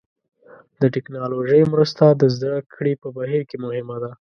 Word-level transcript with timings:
د 0.81 0.83
ټکنالوژۍ 0.95 1.61
مرسته 1.73 2.05
د 2.11 2.23
زده 2.35 2.53
کړې 2.73 2.93
په 3.01 3.07
بهیر 3.17 3.41
کې 3.49 3.57
مهمه 3.65 3.97
ده. 4.03 4.11